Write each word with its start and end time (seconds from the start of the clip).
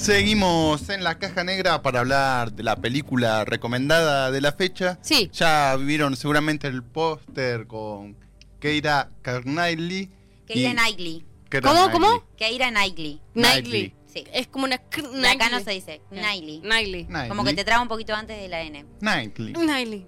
Seguimos 0.00 0.88
en 0.88 1.04
la 1.04 1.18
caja 1.18 1.44
negra 1.44 1.82
para 1.82 2.00
hablar 2.00 2.54
de 2.54 2.62
la 2.62 2.74
película 2.76 3.44
recomendada 3.44 4.30
de 4.30 4.40
la 4.40 4.52
fecha. 4.52 4.98
Sí. 5.02 5.28
Ya 5.30 5.76
vieron 5.76 6.16
seguramente 6.16 6.68
el 6.68 6.82
póster 6.82 7.66
con 7.66 8.16
Keira 8.60 9.10
Knightley. 9.22 10.10
Keira 10.46 10.72
Knightley. 10.72 11.26
¿Cómo, 11.50 11.72
Knightley. 11.74 11.92
cómo? 11.92 12.24
Keira 12.38 12.70
Knightley. 12.70 13.20
Knightley. 13.34 13.94
Sí. 14.06 14.24
Es 14.32 14.46
como 14.46 14.64
una... 14.64 14.78
De 14.78 15.28
acá 15.28 15.50
no 15.50 15.60
Knightley. 15.60 15.64
se 15.64 15.70
dice. 15.72 16.00
Knightley. 16.08 16.60
Knightley. 16.62 17.04
Knightley. 17.04 17.28
Como 17.28 17.44
que 17.44 17.52
te 17.52 17.64
traba 17.64 17.82
un 17.82 17.88
poquito 17.88 18.14
antes 18.14 18.40
de 18.40 18.48
la 18.48 18.62
N. 18.62 18.86
Knightley. 19.00 19.52
Knightley. 19.52 20.06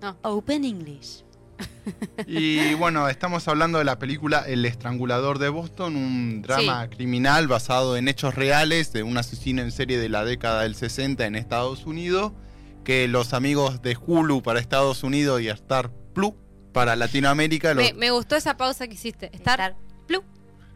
No. 0.00 0.16
Open 0.22 0.64
English. 0.64 1.22
Y 2.26 2.74
bueno, 2.74 3.08
estamos 3.08 3.46
hablando 3.48 3.78
de 3.78 3.84
la 3.84 3.98
película 3.98 4.44
El 4.46 4.64
Estrangulador 4.64 5.38
de 5.38 5.48
Boston, 5.50 5.96
un 5.96 6.42
drama 6.42 6.88
criminal 6.88 7.46
basado 7.48 7.96
en 7.96 8.08
hechos 8.08 8.34
reales 8.34 8.92
de 8.92 9.02
un 9.02 9.16
asesino 9.18 9.60
en 9.62 9.70
serie 9.70 9.98
de 9.98 10.08
la 10.08 10.24
década 10.24 10.62
del 10.62 10.74
60 10.74 11.26
en 11.26 11.36
Estados 11.36 11.84
Unidos, 11.86 12.32
que 12.84 13.06
los 13.08 13.32
amigos 13.34 13.82
de 13.82 13.96
Hulu 14.00 14.42
para 14.42 14.60
Estados 14.60 15.02
Unidos 15.02 15.40
y 15.42 15.48
Star 15.48 15.90
Plus 16.14 16.32
para 16.72 16.96
Latinoamérica, 16.96 17.74
lo- 17.74 17.82
Me, 17.82 17.92
me 17.92 18.10
gustó 18.10 18.36
esa 18.36 18.56
pausa 18.56 18.86
que 18.88 18.94
hiciste. 18.94 19.30
Star 19.34 19.76
Blue. 20.08 20.24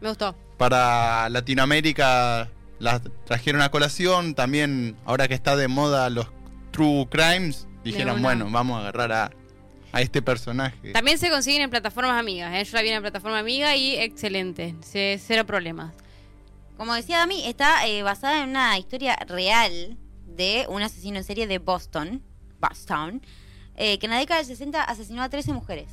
Me 0.01 0.09
gustó. 0.09 0.35
para 0.57 1.27
Latinoamérica 1.29 2.49
las 2.79 3.01
trajeron 3.25 3.61
a 3.61 3.69
colación, 3.69 4.33
también 4.35 4.95
ahora 5.05 5.27
que 5.27 5.33
está 5.33 5.55
de 5.57 5.67
moda 5.67 6.09
los 6.09 6.27
True 6.71 7.07
Crimes, 7.09 7.67
dijeron, 7.83 8.21
bueno, 8.21 8.47
vamos 8.49 8.77
a 8.77 8.81
agarrar 8.87 9.11
a, 9.11 9.31
a 9.91 10.01
este 10.01 10.21
personaje. 10.21 10.91
También 10.91 11.17
se 11.17 11.29
consiguen 11.29 11.61
en 11.63 11.69
plataformas 11.69 12.19
amigas. 12.19 12.53
¿eh? 12.55 12.63
Yo 12.63 12.75
la 12.77 12.81
vi 12.81 12.89
en 12.89 13.01
plataforma 13.01 13.39
amiga 13.39 13.75
y 13.75 13.95
excelente. 13.95 14.75
Ce- 14.81 15.19
cero 15.25 15.45
problemas. 15.45 15.93
Como 16.77 16.93
decía 16.93 17.17
Dami, 17.17 17.45
está 17.45 17.85
eh, 17.87 18.03
basada 18.03 18.43
en 18.43 18.49
una 18.49 18.77
historia 18.77 19.15
real 19.27 19.97
de 20.25 20.65
un 20.69 20.81
asesino 20.81 21.17
en 21.17 21.23
serie 21.23 21.45
de 21.47 21.57
Boston, 21.59 22.23
Boston, 22.61 23.21
eh, 23.75 23.97
que 23.99 24.05
en 24.05 24.11
la 24.11 24.19
década 24.19 24.39
del 24.39 24.47
60 24.47 24.81
asesinó 24.83 25.21
a 25.23 25.29
13 25.29 25.51
mujeres. 25.53 25.89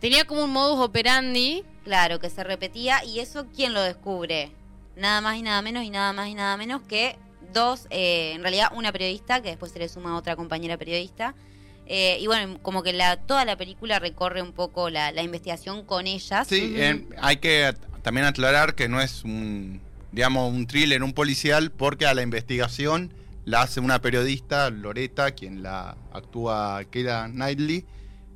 Tenía 0.00 0.24
como 0.24 0.44
un 0.44 0.50
modus 0.52 0.78
operandi. 0.84 1.64
Claro, 1.84 2.18
que 2.18 2.28
se 2.30 2.42
repetía. 2.44 3.04
¿Y 3.04 3.20
eso 3.20 3.46
quién 3.54 3.72
lo 3.72 3.80
descubre? 3.82 4.50
Nada 4.96 5.20
más 5.20 5.36
y 5.36 5.42
nada 5.42 5.62
menos 5.62 5.84
y 5.84 5.90
nada 5.90 6.12
más 6.12 6.28
y 6.28 6.34
nada 6.34 6.56
menos 6.56 6.82
que 6.82 7.16
dos, 7.52 7.86
eh, 7.90 8.32
en 8.34 8.42
realidad 8.42 8.68
una 8.74 8.92
periodista, 8.92 9.40
que 9.40 9.50
después 9.50 9.70
se 9.72 9.78
le 9.78 9.88
suma 9.88 10.16
otra 10.16 10.34
compañera 10.36 10.76
periodista. 10.76 11.34
Eh, 11.86 12.18
y 12.20 12.26
bueno, 12.26 12.58
como 12.62 12.82
que 12.82 12.92
la, 12.92 13.16
toda 13.16 13.44
la 13.44 13.56
película 13.56 13.98
recorre 13.98 14.42
un 14.42 14.52
poco 14.52 14.90
la, 14.90 15.12
la 15.12 15.22
investigación 15.22 15.84
con 15.84 16.06
ellas. 16.06 16.48
Sí, 16.48 16.74
eh, 16.76 17.06
hay 17.20 17.36
que 17.36 17.74
también 18.02 18.26
aclarar 18.26 18.74
que 18.74 18.88
no 18.88 19.00
es 19.00 19.24
un, 19.24 19.80
digamos, 20.12 20.52
un 20.52 20.66
thriller, 20.66 21.02
un 21.02 21.12
policial, 21.12 21.70
porque 21.70 22.06
a 22.06 22.14
la 22.14 22.22
investigación 22.22 23.12
la 23.44 23.62
hace 23.62 23.78
una 23.78 24.00
periodista, 24.00 24.70
Loreta, 24.70 25.30
quien 25.30 25.62
la 25.62 25.96
actúa 26.12 26.82
Keira 26.90 27.28
Knightley. 27.28 27.84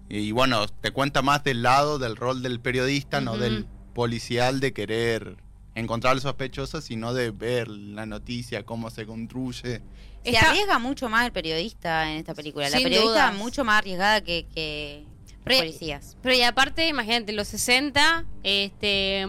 Y 0.08 0.32
bueno, 0.32 0.66
te 0.68 0.92
cuenta 0.92 1.22
más 1.22 1.42
del 1.44 1.62
lado 1.62 1.98
del 1.98 2.16
rol 2.16 2.42
del 2.42 2.60
periodista, 2.60 3.20
no 3.20 3.36
del 3.36 3.66
policial 3.94 4.60
de 4.60 4.72
querer 4.72 5.36
encontrar 5.74 6.12
al 6.12 6.20
sospechoso, 6.20 6.80
sino 6.80 7.14
de 7.14 7.30
ver 7.30 7.68
la 7.68 8.06
noticia, 8.06 8.64
cómo 8.64 8.90
se 8.90 9.06
construye. 9.06 9.82
Se 10.24 10.30
Está- 10.30 10.50
arriesga 10.50 10.78
mucho 10.78 11.08
más 11.08 11.24
el 11.26 11.32
periodista 11.32 12.10
en 12.10 12.18
esta 12.18 12.34
película. 12.34 12.68
La 12.68 12.76
periodista 12.78 13.02
dudas. 13.30 13.34
mucho 13.34 13.64
más 13.64 13.78
arriesgada 13.78 14.20
que, 14.20 14.46
que 14.54 15.04
Pero- 15.44 15.60
policías. 15.60 16.16
Pero 16.22 16.34
y 16.34 16.42
aparte, 16.42 16.86
imagínate, 16.88 17.30
en 17.32 17.36
los 17.36 17.48
60, 17.48 18.24
este, 18.42 19.26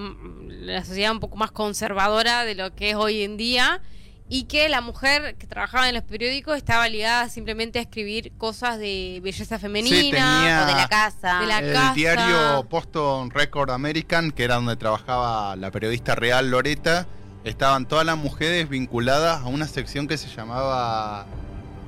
la 0.49 0.83
sociedad 0.83 1.11
un 1.11 1.19
poco 1.19 1.37
más 1.37 1.51
conservadora 1.51 2.43
de 2.45 2.55
lo 2.55 2.75
que 2.75 2.89
es 2.91 2.95
hoy 2.95 3.23
en 3.23 3.37
día. 3.37 3.81
Y 4.33 4.43
que 4.45 4.69
la 4.69 4.79
mujer 4.79 5.35
que 5.37 5.45
trabajaba 5.45 5.89
en 5.89 5.95
los 5.95 6.05
periódicos 6.05 6.55
estaba 6.55 6.87
ligada 6.87 7.27
simplemente 7.27 7.79
a 7.79 7.81
escribir 7.81 8.31
cosas 8.37 8.79
de 8.79 9.19
belleza 9.21 9.59
femenina. 9.59 9.97
tenía- 9.97 10.61
O 10.63 10.67
de 10.67 10.73
la 10.73 10.87
casa. 10.87 11.39
de 11.41 11.47
la 11.47 11.59
el 11.59 11.73
casa. 11.73 11.93
diario 11.93 12.63
Boston 12.63 13.29
Record 13.31 13.71
American, 13.71 14.31
que 14.31 14.45
era 14.45 14.55
donde 14.55 14.77
trabajaba 14.77 15.57
la 15.57 15.69
periodista 15.69 16.15
real 16.15 16.49
Loreta, 16.49 17.07
estaban 17.43 17.87
todas 17.87 18.05
las 18.05 18.17
mujeres 18.17 18.69
vinculadas 18.69 19.41
a 19.41 19.45
una 19.45 19.67
sección 19.67 20.07
que 20.07 20.17
se 20.17 20.27
llamaba 20.29 21.25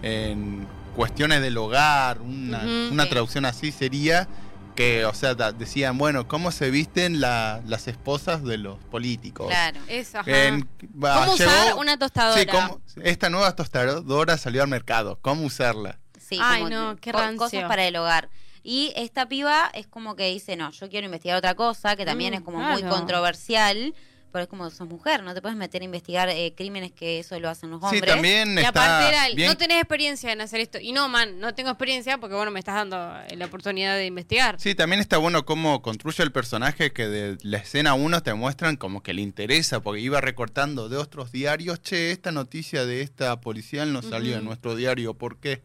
en 0.02 0.68
cuestiones 0.96 1.42
del 1.42 1.58
hogar, 1.58 2.22
una, 2.22 2.64
una 2.92 3.04
sí. 3.04 3.10
traducción 3.10 3.46
así 3.46 3.72
sería 3.72 4.28
que, 4.76 5.06
o 5.06 5.14
sea, 5.14 5.36
da- 5.36 5.52
decían, 5.52 5.98
bueno, 6.00 6.28
¿cómo 6.28 6.52
se 6.52 6.72
visten 6.72 7.22
la- 7.22 7.62
las 7.68 7.88
esposas 7.88 8.44
de 8.44 8.58
los 8.58 8.78
políticos? 8.86 9.48
Claro. 9.48 9.80
Eso, 9.88 10.20
ajá. 10.20 10.46
En- 10.46 10.68
va, 11.04 11.20
¿Cómo 11.22 11.34
usar 11.34 11.76
una 11.76 11.98
tostadora? 11.98 12.40
Sí, 12.42 12.48
cómo- 12.48 12.82
esta 13.04 13.30
nueva 13.30 13.56
tostadora 13.56 14.38
salió 14.38 14.64
al 14.64 14.68
mercado, 14.70 15.20
¿cómo 15.22 15.46
usarla? 15.46 16.00
Sí, 16.20 16.38
Ay, 16.42 16.64
como 16.64 16.70
no, 16.76 16.96
qué 16.98 17.12
rancio. 17.12 17.38
cosas 17.38 17.64
para 17.66 17.86
el 17.86 17.96
hogar. 17.96 18.30
Y 18.64 18.94
esta 18.96 19.28
piba 19.28 19.70
es 19.74 19.86
como 19.88 20.16
que 20.16 20.30
dice, 20.32 20.56
no, 20.56 20.72
yo 20.72 20.90
quiero 20.90 21.06
investigar 21.06 21.38
otra 21.38 21.54
cosa, 21.54 21.96
que 21.96 22.06
también 22.06 22.34
Mm, 22.34 22.38
es 22.38 22.42
como 22.42 22.58
muy 22.60 22.82
controversial, 22.84 23.94
pero 24.34 24.44
es 24.44 24.50
como 24.50 24.70
sos 24.72 24.90
mujer, 24.90 25.24
no 25.24 25.34
te 25.34 25.42
puedes 25.42 25.56
meter 25.58 25.82
a 25.84 25.86
investigar 25.86 26.28
eh, 26.28 26.54
crímenes 26.58 26.92
que 26.92 27.20
eso 27.20 27.40
lo 27.40 27.48
hacen 27.50 27.70
los 27.70 27.80
Sí, 27.82 27.86
hombres. 27.86 28.12
también 28.14 28.56
Y 28.58 28.62
está 28.62 28.70
aparte 28.70 29.08
era 29.08 29.28
el, 29.28 29.36
bien 29.36 29.48
no 29.48 29.56
tenés 29.56 29.78
experiencia 29.78 30.32
en 30.34 30.42
hacer 30.42 30.60
esto. 30.60 30.80
Y 30.82 30.92
no, 30.92 31.08
man, 31.08 31.40
no 31.40 31.54
tengo 31.54 31.70
experiencia 31.70 32.18
porque, 32.18 32.36
bueno, 32.36 32.52
me 32.52 32.60
estás 32.60 32.76
dando 32.76 32.98
eh, 33.30 33.38
la 33.38 33.46
oportunidad 33.46 33.96
de 33.96 34.08
investigar. 34.08 34.60
Sí, 34.60 34.76
también 34.76 35.00
está 35.00 35.18
bueno 35.18 35.46
cómo 35.46 35.82
construye 35.82 36.24
el 36.24 36.32
personaje 36.32 36.92
que 36.92 37.08
de 37.08 37.38
la 37.44 37.60
escena 37.60 37.94
1 37.94 38.24
te 38.24 38.34
muestran 38.34 38.76
como 38.76 39.04
que 39.04 39.14
le 39.14 39.22
interesa, 39.22 39.82
porque 39.82 40.02
iba 40.02 40.20
recortando 40.20 40.90
de 40.90 40.98
otros 40.98 41.32
diarios, 41.32 41.82
che, 41.82 42.12
esta 42.12 42.32
noticia 42.32 42.86
de 42.86 43.02
esta 43.02 43.40
policial 43.40 43.94
no 43.94 44.02
salió 44.02 44.34
en 44.34 44.40
Ujú. 44.40 44.48
nuestro 44.48 44.76
diario, 44.76 45.14
¿por 45.14 45.38
qué? 45.38 45.62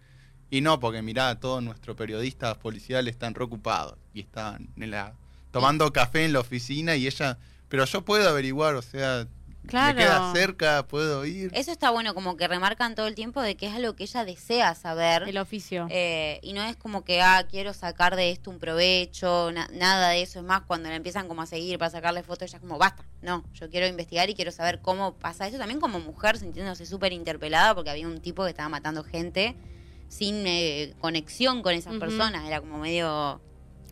Y 0.50 0.60
no, 0.60 0.78
porque 0.78 1.02
mirá, 1.02 1.34
todos 1.40 1.62
nuestros 1.62 1.96
periodistas 1.96 2.56
policiales 2.58 3.12
están 3.12 3.34
reocupados 3.34 3.96
y 4.12 4.20
están 4.20 4.68
en 4.76 4.90
la, 4.90 5.14
tomando 5.50 5.92
café 5.92 6.24
en 6.26 6.32
la 6.34 6.40
oficina 6.40 6.96
y 6.96 7.06
ella, 7.06 7.38
pero 7.68 7.84
yo 7.84 8.04
puedo 8.04 8.28
averiguar, 8.28 8.74
o 8.74 8.82
sea, 8.82 9.26
Claro. 9.66 9.96
me 9.98 10.02
queda 10.02 10.32
cerca, 10.32 10.86
puedo 10.86 11.26
ir. 11.26 11.50
Eso 11.52 11.70
está 11.70 11.90
bueno, 11.90 12.14
como 12.14 12.38
que 12.38 12.48
remarcan 12.48 12.94
todo 12.94 13.06
el 13.06 13.14
tiempo 13.14 13.42
de 13.42 13.54
que 13.54 13.66
es 13.66 13.74
algo 13.74 13.94
que 13.94 14.04
ella 14.04 14.24
desea 14.24 14.74
saber. 14.74 15.24
El 15.28 15.36
oficio. 15.36 15.86
Eh, 15.90 16.40
y 16.42 16.54
no 16.54 16.62
es 16.62 16.74
como 16.76 17.04
que, 17.04 17.20
ah, 17.20 17.46
quiero 17.50 17.74
sacar 17.74 18.16
de 18.16 18.30
esto 18.30 18.50
un 18.50 18.58
provecho, 18.58 19.52
na- 19.52 19.68
nada 19.74 20.08
de 20.08 20.22
eso. 20.22 20.38
Es 20.38 20.44
más, 20.46 20.62
cuando 20.62 20.88
la 20.88 20.94
empiezan 20.96 21.28
como 21.28 21.42
a 21.42 21.46
seguir 21.46 21.78
para 21.78 21.90
sacarle 21.90 22.22
fotos, 22.22 22.48
ella 22.48 22.56
es 22.56 22.62
como, 22.62 22.78
basta. 22.78 23.04
No, 23.20 23.44
yo 23.52 23.68
quiero 23.68 23.86
investigar 23.86 24.30
y 24.30 24.34
quiero 24.34 24.52
saber 24.52 24.80
cómo 24.80 25.12
pasa 25.18 25.46
eso. 25.46 25.58
También 25.58 25.80
como 25.80 26.00
mujer, 26.00 26.38
sintiéndose 26.38 26.86
súper 26.86 27.12
interpelada 27.12 27.74
porque 27.74 27.90
había 27.90 28.06
un 28.08 28.22
tipo 28.22 28.44
que 28.44 28.50
estaba 28.50 28.70
matando 28.70 29.04
gente 29.04 29.54
sin 30.08 30.46
eh, 30.46 30.94
conexión 30.98 31.60
con 31.60 31.74
esas 31.74 31.94
personas. 31.98 32.46
Era 32.46 32.60
como 32.60 32.78
medio... 32.78 33.42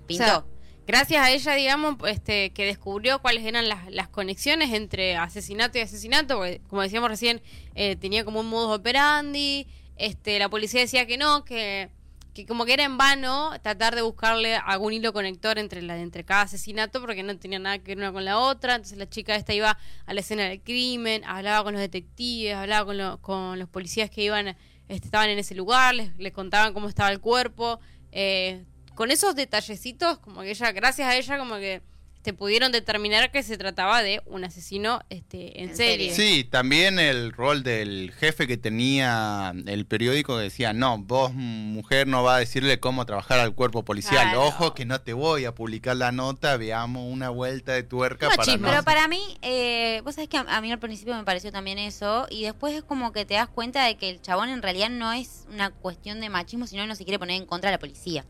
Pintó. 0.06 0.24
O 0.24 0.26
sea, 0.28 0.44
gracias 0.86 1.22
a 1.24 1.30
ella, 1.30 1.54
digamos, 1.54 1.96
este, 2.08 2.50
que 2.50 2.64
descubrió 2.64 3.20
cuáles 3.20 3.44
eran 3.44 3.68
las, 3.68 3.90
las 3.90 4.08
conexiones 4.08 4.72
entre 4.72 5.16
asesinato 5.16 5.78
y 5.78 5.80
asesinato, 5.82 6.36
porque, 6.38 6.60
como 6.68 6.82
decíamos 6.82 7.10
recién, 7.10 7.42
eh, 7.74 7.96
tenía 7.96 8.24
como 8.24 8.40
un 8.40 8.48
modus 8.48 8.76
operandi, 8.78 9.66
este, 9.96 10.38
la 10.38 10.48
policía 10.48 10.80
decía 10.80 11.06
que 11.06 11.16
no, 11.18 11.44
que, 11.44 11.90
que 12.34 12.44
como 12.46 12.66
que 12.66 12.74
era 12.74 12.84
en 12.84 12.98
vano 12.98 13.50
tratar 13.62 13.94
de 13.94 14.02
buscarle 14.02 14.56
algún 14.56 14.92
hilo 14.92 15.12
conector 15.12 15.58
entre, 15.58 15.82
cada 16.24 16.42
asesinato, 16.42 17.00
porque 17.00 17.22
no 17.22 17.36
tenía 17.38 17.58
nada 17.58 17.78
que 17.78 17.92
ver 17.94 17.98
una 17.98 18.12
con 18.12 18.24
la 18.24 18.38
otra, 18.38 18.74
entonces 18.74 18.98
la 18.98 19.08
chica 19.08 19.34
esta 19.34 19.54
iba 19.54 19.78
a 20.04 20.14
la 20.14 20.20
escena 20.20 20.44
del 20.44 20.60
crimen, 20.60 21.24
hablaba 21.24 21.64
con 21.64 21.72
los 21.72 21.80
detectives, 21.80 22.54
hablaba 22.54 22.84
con, 22.86 22.98
lo- 22.98 23.18
con 23.22 23.58
los 23.58 23.68
policías 23.68 24.10
que 24.10 24.22
iban, 24.22 24.48
este, 24.88 25.06
estaban 25.06 25.30
en 25.30 25.38
ese 25.38 25.54
lugar, 25.54 25.94
les, 25.94 26.16
les 26.18 26.32
contaban 26.32 26.74
cómo 26.74 26.88
estaba 26.88 27.10
el 27.10 27.20
cuerpo, 27.20 27.80
eh, 28.12 28.64
con 28.96 29.12
esos 29.12 29.36
detallecitos, 29.36 30.18
como 30.18 30.40
que 30.40 30.50
ella, 30.50 30.72
gracias 30.72 31.08
a 31.08 31.16
ella, 31.16 31.38
como 31.38 31.56
que 31.56 31.82
te 32.22 32.32
pudieron 32.32 32.72
determinar 32.72 33.30
que 33.30 33.44
se 33.44 33.56
trataba 33.56 34.02
de 34.02 34.20
un 34.26 34.42
asesino 34.42 35.00
este, 35.10 35.62
en, 35.62 35.68
En 35.68 35.76
serie. 35.76 36.12
serie. 36.12 36.38
Sí, 36.38 36.42
también 36.42 36.98
el 36.98 37.30
rol 37.30 37.62
del 37.62 38.10
jefe 38.18 38.48
que 38.48 38.56
tenía 38.56 39.54
el 39.66 39.86
periódico 39.86 40.36
que 40.36 40.42
decía, 40.42 40.72
no, 40.72 40.98
vos 40.98 41.32
mujer 41.34 42.08
no 42.08 42.24
va 42.24 42.34
a 42.34 42.38
decirle 42.40 42.80
cómo 42.80 43.06
trabajar 43.06 43.38
al 43.38 43.54
cuerpo 43.54 43.84
policial. 43.84 44.24
Claro. 44.24 44.42
Ojo 44.42 44.74
que 44.74 44.84
no 44.84 45.00
te 45.00 45.12
voy 45.12 45.44
a 45.44 45.54
publicar 45.54 45.96
la 45.96 46.10
nota, 46.10 46.56
veamos 46.56 47.04
una 47.08 47.30
vuelta 47.30 47.74
de 47.74 47.84
tuerca 47.84 48.26
para 48.28 48.38
Machismo. 48.38 48.66
no... 48.66 48.72
Pero 48.72 48.82
para 48.82 49.06
mí, 49.06 49.22
eh, 49.42 50.00
vos 50.02 50.16
sabés 50.16 50.28
que 50.28 50.38
a, 50.38 50.40
a 50.40 50.60
mí 50.60 50.72
al 50.72 50.80
principio 50.80 51.14
me 51.14 51.22
pareció 51.22 51.52
también 51.52 51.78
eso, 51.78 52.26
y 52.28 52.42
después 52.42 52.74
es 52.74 52.82
como 52.82 53.12
que 53.12 53.24
te 53.24 53.34
das 53.34 53.48
cuenta 53.48 53.84
de 53.84 53.98
que 53.98 54.10
el 54.10 54.20
chabón 54.20 54.48
en 54.48 54.62
realidad 54.62 54.90
no 54.90 55.12
es 55.12 55.46
una 55.48 55.70
cuestión 55.70 56.20
de 56.20 56.28
machismo, 56.28 56.66
sino 56.66 56.82
que 56.82 56.88
no 56.88 56.96
se 56.96 57.04
quiere 57.04 57.20
poner 57.20 57.36
en 57.36 57.46
contra 57.46 57.70
de 57.70 57.76
la 57.76 57.78
policía. 57.78 58.24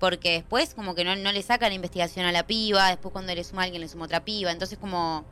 Porque 0.00 0.32
después 0.32 0.74
como 0.74 0.94
que 0.94 1.04
no, 1.04 1.14
no 1.14 1.30
le 1.30 1.42
saca 1.42 1.68
la 1.68 1.74
investigación 1.74 2.26
a 2.26 2.32
la 2.32 2.46
piba, 2.46 2.88
después 2.88 3.12
cuando 3.12 3.34
le 3.34 3.44
suma 3.44 3.62
a 3.62 3.64
alguien 3.66 3.82
le 3.82 3.88
suma 3.88 4.06
otra 4.06 4.24
piba, 4.24 4.50
entonces 4.50 4.78
como, 4.78 5.26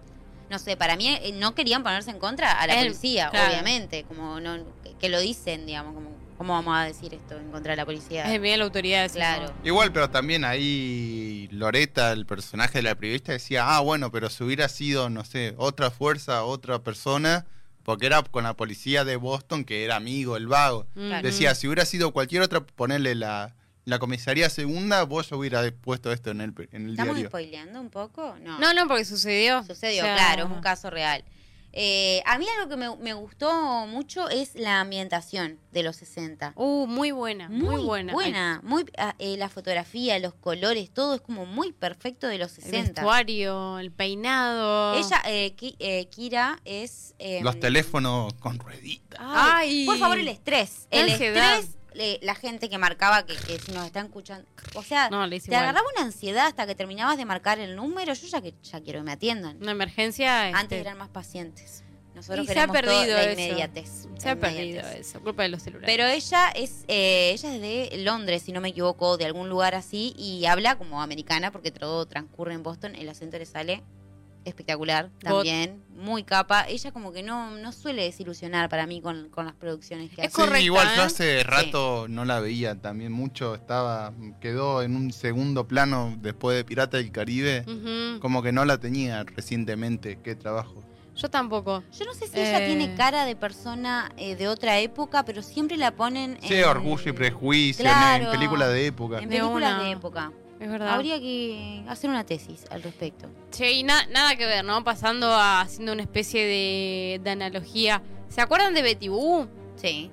no 0.51 0.59
sé, 0.59 0.77
para 0.77 0.95
mí 0.95 1.09
eh, 1.09 1.33
no 1.33 1.55
querían 1.55 1.83
ponerse 1.83 2.11
en 2.11 2.19
contra 2.19 2.53
a 2.53 2.67
la 2.67 2.75
Él, 2.75 2.89
policía, 2.89 3.31
claro. 3.31 3.51
obviamente, 3.51 4.05
como 4.05 4.39
no 4.41 4.59
que, 5.01 5.09
lo 5.09 5.21
dicen, 5.21 5.65
digamos, 5.65 5.95
como, 5.95 6.11
¿cómo 6.37 6.53
vamos 6.53 6.77
a 6.77 6.85
decir 6.85 7.15
esto 7.15 7.39
en 7.39 7.51
contra 7.51 7.73
de 7.73 7.77
la 7.77 7.87
policía? 7.87 8.33
Es 8.33 8.41
media 8.41 8.59
la 8.59 8.65
autoridad. 8.65 9.11
Claro. 9.11 9.53
Igual, 9.65 9.91
pero 9.91 10.11
también 10.11 10.45
ahí 10.45 11.49
Loreta, 11.51 12.13
el 12.13 12.27
personaje 12.27 12.79
de 12.79 12.83
la 12.83 12.95
periodista, 12.95 13.33
decía, 13.33 13.75
ah, 13.75 13.81
bueno, 13.81 14.13
pero 14.13 14.29
si 14.29 14.45
hubiera 14.45 14.69
sido, 14.69 15.09
no 15.09 15.25
sé, 15.25 15.55
otra 15.57 15.91
fuerza, 15.91 16.45
otra 16.45 16.81
persona, 16.81 17.47
porque 17.85 18.05
era 18.05 18.23
con 18.23 18.45
la 18.45 18.55
policía 18.55 19.05
de 19.05 19.17
Boston, 19.17 19.65
que 19.65 19.85
era 19.85 19.97
amigo, 19.97 20.37
el 20.37 20.47
vago. 20.47 20.87
Mm. 20.95 21.23
Decía, 21.23 21.55
si 21.55 21.69
hubiera 21.69 21.87
sido 21.87 22.13
cualquier 22.13 22.43
otra, 22.43 22.61
ponerle 22.61 23.15
la, 23.15 23.55
la 23.89 23.99
comisaría 23.99 24.51
segunda, 24.51 25.03
vos 25.05 25.31
ya 25.31 25.37
hubiera 25.37 25.63
puesto 25.71 26.13
esto 26.13 26.31
en 26.31 26.41
el, 26.43 26.53
en 26.73 26.85
el 26.87 26.91
¿Estamos 26.91 27.15
diario. 27.17 27.31
spoileando 27.31 27.81
un 27.81 27.91
poco? 27.91 28.37
No. 28.43 28.59
No, 28.59 28.75
no, 28.75 28.87
porque 28.87 29.05
sucedió. 29.05 29.63
Sucedió, 29.65 30.03
O 30.03 30.07
sea, 30.07 30.15
claro, 30.15 30.45
es 30.45 30.51
un 30.51 30.61
caso 30.61 30.91
real. 30.91 31.25
Eh, 31.73 32.23
a 32.25 32.39
mí 32.39 32.47
algo 32.59 32.69
que 32.71 32.77
me, 32.77 32.97
me 32.97 33.13
gustó 33.13 33.87
mucho 33.87 34.29
es 34.31 34.55
la 34.55 34.81
ambientación 34.81 35.59
de 35.71 35.83
los 35.83 35.97
60. 35.97 36.55
Uh, 36.57 36.87
muy 36.87 37.11
buena, 37.13 37.49
muy, 37.51 37.83
buena. 37.85 38.13
Buena, 38.15 38.61
muy, 38.65 38.85
ah, 38.97 39.15
eh, 39.19 39.37
la 39.37 39.49
fotografía, 39.51 40.19
los 40.19 40.33
colores, 40.35 40.91
todo 40.91 41.15
es 41.15 41.21
como 41.21 41.45
muy 41.47 41.73
perfecto 41.73 42.27
de 42.27 42.39
los 42.39 42.57
El 42.59 42.65
60. 42.65 42.93
vestuario, 43.03 43.79
el 43.79 43.91
peinado. 43.91 44.95
Ella, 44.99 45.23
eh, 45.27 45.53
Ki- 45.55 45.77
eh, 45.79 46.07
Kira, 46.11 46.59
es... 46.65 47.15
eh, 47.19 47.41
Los 47.43 47.61
teléfonos 47.61 48.33
con 48.35 48.59
rueditas. 48.59 49.21
Ay. 49.23 49.85
Por 49.87 49.99
favor, 49.99 50.19
el 50.19 50.29
estrés. 50.29 50.89
El 50.91 51.11
ansiedad. 51.11 51.59
estrés, 51.59 51.77
eh, 51.95 52.19
la 52.23 52.35
gente 52.35 52.69
que 52.69 52.79
marcaba, 52.79 53.25
que, 53.27 53.35
que 53.35 53.59
si 53.59 53.73
nos 53.73 53.87
está 53.87 54.01
escuchando... 54.01 54.47
O 54.75 54.83
sea, 54.83 55.11
No, 55.11 55.27
le 55.27 55.39
te 55.41 55.47
igual. 55.47 55.63
agarraba 55.63 55.87
una 55.97 56.05
ansiedad 56.07 56.47
hasta 56.47 56.67
que 56.67 56.75
terminabas 56.75 57.17
de 57.17 57.25
marcar 57.25 57.59
el 57.59 57.77
número. 57.77 58.13
Yo 58.15 58.27
ya 58.27 58.41
que 58.41 58.55
ya 58.63 58.81
quiero 58.81 59.01
que 59.01 59.05
me 59.05 59.13
atiendan. 59.13 59.57
Una 59.61 59.73
emergencia. 59.73 60.49
este, 60.49 60.59
Antes 60.61 60.81
eran 60.81 60.99
más 60.99 61.09
pacientes. 61.09 61.85
Nosotros 62.15 62.47
Y 62.49 62.53
se 62.53 62.59
ha 62.59 62.67
perdido 62.67 63.17
la 63.17 63.23
eso. 63.25 63.41
inmediatez. 63.41 64.09
Se 64.19 64.27
la 64.27 64.33
ha 64.33 64.37
perdido 64.37 64.81
eso, 64.89 65.21
culpa 65.21 65.45
de 65.45 65.51
los 65.51 65.63
celulares. 65.63 65.87
Pero 65.95 66.05
ella 66.09 66.49
es 66.51 66.85
eh, 66.89 67.31
ella 67.33 67.55
es 67.55 67.61
de 67.61 67.99
Londres, 67.99 68.43
si 68.43 68.51
no 68.51 68.61
me 68.61 68.71
equivoco, 68.71 69.17
de 69.19 69.25
algún 69.25 69.49
lugar 69.49 69.77
así, 69.77 70.15
y 70.19 70.45
habla 70.47 70.77
como 70.77 71.01
americana 71.01 71.53
porque 71.53 71.71
todo 71.71 72.07
transcurre 72.07 72.55
en 72.55 72.65
Boston. 72.65 72.97
El 72.97 73.09
acento 73.09 73.39
le 73.39 73.47
sale 73.47 73.85
espectacular 74.49 75.11
también, 75.21 75.83
muy 75.97 76.23
capa. 76.25 76.67
Ella 76.69 76.91
como 76.93 77.13
que 77.13 77.23
no, 77.23 77.51
no 77.57 77.73
suele 77.73 78.03
desilusionar 78.05 78.69
para 78.69 78.87
mí 78.87 79.01
con, 79.01 79.29
con 79.31 79.45
las 79.47 79.55
producciones 79.55 80.11
que 80.11 80.23
Es 80.23 80.35
hace. 80.39 80.57
Sí, 80.59 80.65
igual 80.65 80.89
yo 80.97 81.03
¿eh? 81.03 81.05
hace 81.05 81.43
rato 81.45 82.07
no 82.09 82.25
la 82.25 82.41
veía 82.41 82.75
también 82.81 83.13
mucho, 83.13 83.55
estaba 83.55 84.13
quedó 84.41 84.83
en 84.83 84.97
un 84.97 85.13
segundo 85.13 85.67
plano 85.69 86.17
después 86.21 86.57
de 86.57 86.65
Pirata 86.65 86.97
del 86.97 87.11
Caribe, 87.13 87.65
como 88.21 88.43
que 88.43 88.53
no 88.53 88.65
la 88.65 88.79
tenía 88.79 89.25
recientemente, 89.25 90.19
qué 90.23 90.35
trabajo. 90.35 90.85
Yo 91.17 91.29
tampoco. 91.29 91.83
Yo 91.99 92.05
no 92.05 92.15
sé 92.15 92.29
si 92.29 92.39
ella 92.39 92.63
Eh. 92.63 92.67
tiene 92.67 92.95
cara 92.95 93.25
de 93.25 93.35
persona 93.35 94.13
eh, 94.17 94.37
de 94.37 94.47
otra 94.47 94.79
época, 94.79 95.25
pero 95.25 95.43
siempre 95.43 95.77
la 95.77 95.91
ponen 95.91 96.39
Sí, 96.41 96.55
en... 96.55 96.65
Orgullo 96.65 97.11
y 97.11 97.13
Prejuicio, 97.13 97.85
en- 97.85 97.91
Claro. 97.91 98.25
en, 98.27 98.31
películas 98.31 98.69
de 98.69 98.87
época. 98.87 99.19
En 99.19 99.29
películas 99.29 99.73
una. 99.75 99.83
de 99.83 99.91
época. 99.91 100.33
Es 100.61 100.69
verdad. 100.69 100.91
Habría 100.95 101.21
que 101.21 101.83
hacer 101.89 102.11
una 102.11 102.25
tesis 102.25 102.65
al 102.71 102.83
respecto. 102.83 103.29
Che, 103.51 103.71
y 103.73 103.83
na- 103.85 104.07
nada 104.07 104.35
que 104.37 104.45
ver, 104.47 104.65
¿no? 104.65 104.83
Pasando 104.85 105.27
a 105.33 105.61
haciendo 105.61 105.93
una 105.93 106.03
especie 106.03 106.45
de, 106.45 107.21
de 107.23 107.31
analogía. 107.31 108.03
¿Se 108.29 108.41
acuerdan 108.41 108.75
de 108.75 108.83
Betty 108.83 109.09
Boo? 109.09 109.47
Sí. 109.77 110.11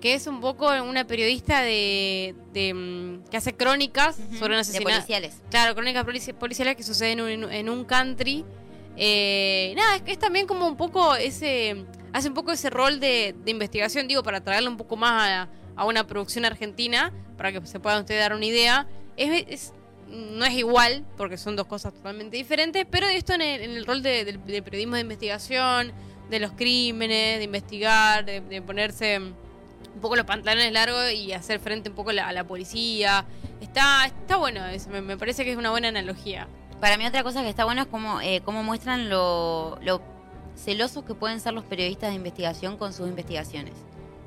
Que 0.00 0.14
es 0.14 0.26
un 0.26 0.40
poco 0.40 0.66
una 0.82 1.06
periodista 1.06 1.60
de, 1.62 2.34
de, 2.52 2.74
mm, 2.74 3.24
que 3.30 3.36
hace 3.36 3.54
crónicas 3.54 4.16
sobre 4.38 4.46
un 4.46 4.50
De 4.54 4.60
asesinato. 4.60 4.90
policiales. 4.90 5.42
Claro, 5.50 5.74
crónicas 5.74 6.04
polici- 6.04 6.34
policiales 6.34 6.74
que 6.76 6.82
suceden 6.82 7.20
en 7.20 7.44
un, 7.44 7.52
en 7.52 7.68
un 7.68 7.84
country. 7.84 8.44
Eh, 8.96 9.72
nada, 9.76 9.96
es 9.96 10.02
que 10.02 10.12
es 10.12 10.18
también 10.18 10.46
como 10.46 10.66
un 10.66 10.76
poco 10.76 11.14
ese. 11.14 11.84
Hace 12.12 12.28
un 12.28 12.34
poco 12.34 12.52
ese 12.52 12.68
rol 12.68 13.00
de, 13.00 13.34
de 13.44 13.50
investigación, 13.50 14.06
digo, 14.08 14.22
para 14.22 14.42
traerle 14.42 14.68
un 14.68 14.76
poco 14.76 14.96
más 14.96 15.30
a, 15.30 15.48
a 15.76 15.86
una 15.86 16.06
producción 16.06 16.44
argentina, 16.44 17.10
para 17.38 17.52
que 17.52 17.66
se 17.66 17.80
puedan 17.80 18.00
ustedes 18.00 18.20
dar 18.20 18.34
una 18.34 18.44
idea. 18.44 18.86
Es, 19.16 19.44
es- 19.48 19.72
no 20.12 20.44
es 20.44 20.52
igual, 20.52 21.04
porque 21.16 21.38
son 21.38 21.56
dos 21.56 21.66
cosas 21.66 21.94
totalmente 21.94 22.36
diferentes, 22.36 22.86
pero 22.90 23.06
esto 23.06 23.32
en 23.32 23.40
el, 23.40 23.62
en 23.62 23.70
el 23.70 23.86
rol 23.86 24.02
de, 24.02 24.38
periodismo 24.62 24.94
de 24.96 25.00
investigación, 25.00 25.92
de 26.28 26.38
los 26.38 26.52
crímenes, 26.52 27.38
de 27.38 27.44
investigar, 27.44 28.24
de, 28.24 28.62
ponerse 28.62 29.18
un 29.18 30.00
poco 30.00 30.16
los 30.16 30.26
pantalones 30.26 30.70
largos 30.72 31.10
y 31.12 31.32
hacer 31.32 31.60
frente 31.60 31.88
un 31.88 31.94
poco 31.94 32.12
la, 32.12 32.28
a 32.28 32.32
la 32.32 32.44
policía. 32.44 33.24
Está, 33.60 34.06
está 34.06 34.36
bueno 34.36 34.60
me, 34.90 35.00
me 35.00 35.16
parece 35.16 35.44
que 35.44 35.52
es 35.52 35.56
una 35.56 35.70
buena 35.70 35.88
analogía. 35.88 36.46
Para 36.80 36.96
mí 36.98 37.06
otra 37.06 37.22
cosa 37.22 37.42
que 37.42 37.48
está 37.48 37.64
bueno 37.64 37.82
es 37.82 37.88
cómo, 37.88 38.20
eh, 38.20 38.42
cómo 38.44 38.62
muestran 38.62 39.08
lo, 39.08 39.78
lo 39.82 40.02
celosos 40.56 41.04
que 41.04 41.14
pueden 41.14 41.40
ser 41.40 41.54
los 41.54 41.64
periodistas 41.64 42.10
de 42.10 42.16
investigación 42.16 42.76
con 42.76 42.92
sus 42.92 43.08
investigaciones. 43.08 43.74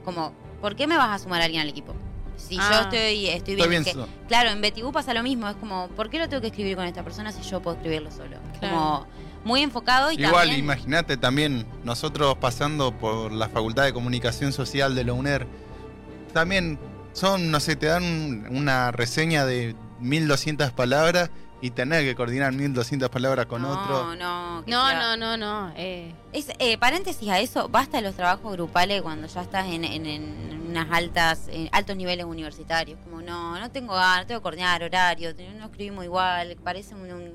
Como, 0.04 0.34
¿por 0.62 0.76
qué 0.76 0.88
me 0.88 0.98
vas 0.98 1.10
a 1.10 1.24
sumar 1.24 1.42
a 1.42 1.46
alguien 1.46 1.62
al 1.62 1.70
equipo? 1.70 1.94
Si 2.38 2.56
yo 2.56 2.62
Ah. 2.64 2.82
estoy, 2.84 3.28
estoy 3.28 3.54
Estoy 3.56 3.70
bien. 3.70 3.84
que- 3.84 3.96
claro, 4.28 4.50
en 4.50 4.62
Betty 4.62 4.82
Boo 4.82 4.92
pasa 4.92 5.14
lo 5.14 5.24
mismo. 5.24 5.48
Es 5.50 5.56
como, 5.56 5.88
¿por 5.90 6.10
qué 6.10 6.20
lo 6.20 6.28
tengo 6.30 6.42
que 6.42 6.48
escribir 6.48 6.76
con 6.76 6.86
esta 6.86 7.04
persona 7.04 7.32
si 7.32 7.42
yo 7.44 7.62
puedo 7.62 7.78
escribirlo 7.78 8.12
solo? 8.12 8.38
Claro. 8.60 8.76
Como 8.76 9.08
muy 9.44 9.62
enfocado 9.62 10.12
y 10.12 10.16
Igual, 10.16 10.34
también... 10.48 10.60
imagínate 10.60 11.18
también, 11.18 11.66
nosotros 11.84 12.36
pasando 12.40 12.92
por 12.98 13.32
la 13.32 13.48
Facultad 13.50 13.84
de 13.84 13.94
Comunicación 13.94 14.52
Social 14.54 14.96
de 14.96 15.04
la 15.04 15.14
UNER, 15.14 15.48
también 16.34 16.80
son, 17.14 17.52
no 17.52 17.60
sé, 17.60 17.76
te 17.76 17.86
dan 17.88 18.04
un- 18.04 18.48
una 18.58 18.92
reseña 18.92 19.46
de 19.46 19.76
1200 20.00 20.72
palabras 20.72 21.30
y 21.62 21.70
tener 21.72 22.04
que 22.04 22.16
coordinar 22.16 22.52
1200 22.54 23.10
palabras 23.10 23.46
con 23.46 23.62
no, 23.62 23.70
otro. 23.72 24.16
No, 24.16 24.62
No, 24.68 24.90
sea- 24.90 25.00
no, 25.00 25.18
no, 25.18 25.38
no. 25.38 25.74
Eh, 25.78 26.14
Es, 26.34 26.48
eh, 26.60 26.78
paréntesis 26.78 27.30
a 27.30 27.40
eso, 27.40 27.70
basta 27.70 27.98
de 27.98 28.04
los 28.04 28.16
trabajos 28.16 28.52
grupales 28.52 29.02
cuando 29.02 29.28
ya 29.28 29.42
estás 29.42 29.66
en, 29.68 29.86
en- 29.86 30.06
en 30.06 30.65
unas 30.76 30.92
altas, 30.92 31.48
en 31.50 31.70
altos 31.72 31.96
niveles 31.96 32.26
universitarios. 32.26 33.00
Como 33.04 33.22
no, 33.22 33.58
no 33.60 33.72
tengo 33.72 33.94
ganas, 33.96 34.28
tengo 34.28 34.40
que 34.42 34.44
coordinar 34.44 34.84
horario, 34.84 35.34
no 35.58 35.66
escribimos 35.66 36.04
igual, 36.04 36.56
parece 36.64 36.94
un, 36.96 37.10
un 37.12 37.34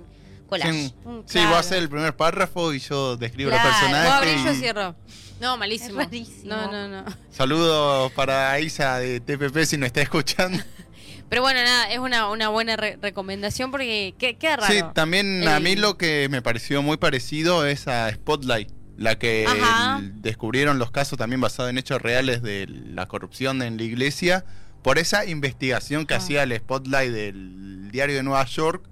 collage. 0.48 0.72
Sí, 0.72 0.94
un- 1.04 1.22
sí, 1.26 1.32
claro. 1.34 1.50
vos 1.50 1.58
haces 1.60 1.78
el 1.78 1.88
primer 1.88 2.14
párrafo 2.16 2.72
y 2.74 2.78
yo 2.80 3.16
describo 3.16 3.50
Claro. 3.50 3.68
los 3.68 3.78
personajes. 3.78 4.10
abrís, 4.12 4.44
yo 4.44 4.52
y- 4.52 4.56
cierro. 4.56 4.94
No, 5.40 5.56
malísimo. 5.56 6.00
Es 6.00 6.06
rarísimo. 6.06 6.54
No, 6.54 6.70
no, 6.70 6.88
no. 6.88 7.04
Saludos 7.30 8.12
para 8.12 8.60
Isa 8.60 8.98
de 8.98 9.20
TPP 9.20 9.64
si 9.64 9.78
nos 9.78 9.86
está 9.86 10.02
escuchando. 10.02 10.58
Pero 11.30 11.42
bueno, 11.42 11.62
nada, 11.62 11.90
es 11.92 11.98
una, 11.98 12.28
una 12.28 12.48
buena 12.50 12.76
re- 12.76 12.98
recomendación 13.00 13.70
porque 13.70 14.14
qué, 14.18 14.36
qué 14.36 14.56
raro. 14.56 14.66
Sí, 14.74 14.80
también 14.94 15.46
a 15.48 15.60
mí 15.60 15.76
lo 15.76 15.96
que 15.96 16.28
me 16.28 16.42
pareció 16.42 16.82
muy 16.82 16.96
parecido 16.98 17.64
es 17.66 17.86
a 17.88 18.10
Spotlight, 18.12 18.68
la 19.00 19.18
que 19.18 19.44
el- 19.44 20.20
descubrieron 20.22 20.78
los 20.78 20.90
casos 20.90 21.18
también 21.18 21.40
basados 21.40 21.70
en 21.70 21.78
hechos 21.78 22.00
reales 22.02 22.42
de 22.42 22.66
la 22.68 23.06
corrupción 23.06 23.62
en 23.62 23.78
la 23.78 23.82
iglesia, 23.82 24.44
por 24.82 24.98
esa 24.98 25.24
investigación 25.24 26.04
que 26.06 26.14
Ah. 26.14 26.18
hacía 26.18 26.42
el 26.42 26.54
Spotlight 26.56 27.10
del 27.10 27.90
diario 27.90 28.14
de 28.16 28.22
Nueva 28.22 28.44
York, 28.44 28.84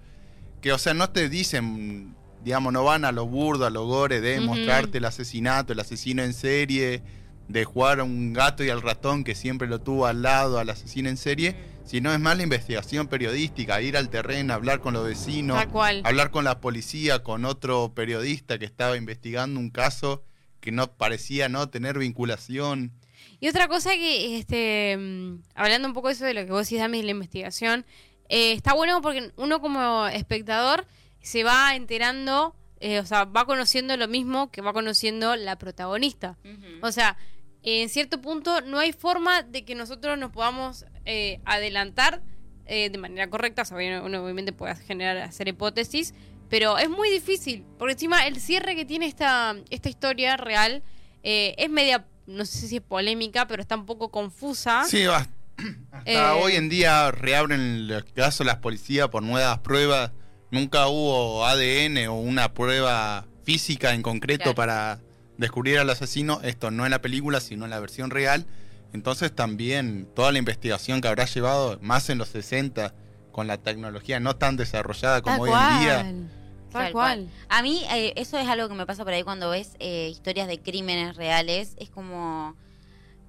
que 0.63 0.73
o 0.73 0.79
sea, 0.79 0.95
no 0.95 1.11
te 1.11 1.29
dicen, 1.29 2.15
digamos, 2.43 2.73
no 2.73 2.85
van 2.85 3.05
a 3.05 3.13
lo 3.13 3.27
burdo, 3.27 3.67
a 3.67 3.71
lo 3.71 3.85
gore 3.87 4.21
de 4.23 4.41
mostrarte 4.41 4.97
el 4.99 5.05
asesinato, 5.05 5.75
el 5.75 5.81
asesino 5.81 6.23
en 6.23 6.33
serie, 6.33 7.03
de 7.49 7.65
jugar 7.65 8.01
a 8.01 8.05
un 8.05 8.33
gato 8.33 8.65
y 8.65 8.71
al 8.71 8.81
ratón 8.83 9.25
que 9.25 9.35
siempre 9.35 9.69
lo 9.69 9.81
tuvo 9.81 10.07
al 10.07 10.23
lado 10.23 10.59
al 10.59 10.71
asesino 10.71 11.09
en 11.11 11.17
serie, 11.19 11.55
sino 11.89 12.13
es 12.13 12.21
más 12.21 12.37
la 12.37 12.43
investigación 12.43 13.09
periodística, 13.09 13.81
ir 13.81 13.97
al 13.97 14.11
terreno, 14.11 14.53
hablar 14.53 14.81
con 14.81 14.93
los 14.93 15.07
vecinos, 15.07 15.65
cual. 15.69 16.03
hablar 16.05 16.31
con 16.31 16.45
la 16.45 16.61
policía, 16.61 17.23
con 17.23 17.47
otro 17.47 17.95
periodista 17.95 18.59
que 18.59 18.67
estaba 18.67 18.99
investigando 18.99 19.59
un 19.59 19.71
caso 19.71 20.23
que 20.61 20.71
no 20.71 20.93
parecía 20.93 21.49
no 21.49 21.71
tener 21.71 21.99
vinculación. 21.99 22.93
Y 23.41 23.49
otra 23.49 23.69
cosa 23.69 23.93
que, 23.93 24.37
este, 24.37 24.99
mm, 24.99 25.43
hablando 25.55 25.89
un 25.89 25.95
poco 25.95 26.09
de 26.09 26.15
eso 26.15 26.27
de 26.27 26.35
lo 26.35 26.45
que 26.45 26.53
vos 26.53 26.67
decís, 26.67 26.79
Dami, 26.79 26.99
de 26.99 27.05
la 27.05 27.13
investigación, 27.13 27.87
eh, 28.29 28.53
está 28.53 28.75
bueno 28.75 29.01
porque 29.01 29.33
uno 29.37 29.63
como 29.63 30.07
espectador 30.09 30.87
se 31.23 31.43
va 31.43 31.75
enterando, 31.75 32.55
eh, 32.81 32.99
o 32.99 33.07
sea, 33.07 33.25
va 33.25 33.47
conociendo 33.47 33.97
lo 33.97 34.09
mismo 34.09 34.51
que 34.51 34.61
va 34.61 34.75
conociendo 34.75 35.37
la 35.37 35.57
protagonista. 35.57 36.37
O 36.83 36.93
sea, 36.93 37.17
en 37.63 37.89
cierto 37.89 38.21
punto 38.21 38.61
no 38.61 38.79
hay 38.79 38.93
forma 38.93 39.43
de 39.43 39.65
que 39.65 39.75
nosotros 39.75 40.19
nos 40.19 40.31
podamos 40.31 40.85
eh, 41.11 41.41
adelantar 41.47 42.21
eh, 42.67 42.91
de 42.91 42.99
manera 42.99 43.29
correcta. 43.31 43.63
O 43.63 43.65
sea, 43.65 43.77
uno 44.03 44.23
obviamente 44.23 44.53
puede 44.53 44.77
generar, 44.77 45.17
hacer 45.19 45.49
hipótesis, 45.49 46.13
pero 46.51 46.77
es 46.79 46.89
muy 46.91 47.09
difícil. 47.11 47.65
Porque 47.79 47.95
encima 47.95 48.27
el 48.27 48.39
cierre 48.41 48.77
que 48.77 48.85
tiene 48.85 49.07
esta, 49.07 49.57
esta 49.71 49.89
historia 49.89 50.37
real 50.37 50.83
eh, 51.23 51.55
es 51.59 51.71
media, 51.71 52.07
no 52.27 52.45
sé 52.45 52.69
si 52.69 52.77
es 52.77 52.83
polémica, 52.83 53.47
pero 53.49 53.63
está 53.63 53.75
un 53.75 53.87
poco 53.87 54.11
confusa. 54.11 54.85
Sí, 54.85 55.05
va- 55.07 55.27
hasta 55.93 56.11
Eh. 56.37 56.41
hoy 56.43 56.57
en 56.57 56.69
día 56.69 57.11
reabren 57.11 57.89
los 57.89 58.05
casos 58.05 58.47
las 58.47 58.57
policías 58.59 59.09
por 59.09 59.23
nuevas 59.23 59.59
pruebas. 59.61 60.13
Nunca 60.51 60.89
hubo 60.89 61.45
ADN 61.47 62.07
o 62.09 62.15
una 62.21 62.53
prueba 62.55 63.27
física 63.45 63.95
en 63.95 64.03
concreto 64.03 64.45
Claro. 64.45 64.55
para 64.55 65.01
descubrir 65.39 65.79
al 65.79 65.89
asesino. 65.91 66.41
Esto 66.43 66.71
no 66.71 66.85
en 66.85 66.91
la 66.91 67.01
película, 67.01 67.41
sino 67.41 67.65
en 67.65 67.71
la 67.71 67.81
versión 67.81 68.11
real. 68.11 68.47
Entonces 68.93 69.35
también 69.35 70.09
toda 70.15 70.33
la 70.33 70.39
investigación 70.39 71.01
que 71.01 71.09
habrá 71.09 71.25
llevado, 71.27 71.79
más 71.83 72.09
en 72.11 72.19
los 72.19 72.29
60, 72.29 72.95
con 73.33 73.47
la 73.47 73.59
tecnología 73.59 74.19
no 74.21 74.37
tan 74.37 74.57
desarrollada 74.57 75.21
como 75.23 75.37
Tal 75.37 75.43
hoy 75.43 75.51
cual. 75.51 75.73
en 75.73 75.79
día. 75.81 76.29
Tal, 76.73 76.83
Tal 76.85 76.93
cual. 76.93 77.29
A 77.49 77.63
mí 77.63 77.85
eh, 77.93 78.13
eso 78.17 78.39
es 78.39 78.49
algo 78.49 78.69
que 78.69 78.75
me 78.75 78.87
pasa 78.87 79.05
por 79.05 79.13
ahí 79.13 79.23
cuando 79.23 79.51
ves 79.51 79.77
eh, 79.79 80.09
historias 80.11 80.49
de 80.49 80.61
crímenes 80.61 81.17
reales. 81.17 81.75
Es 81.79 81.91
como, 81.91 82.57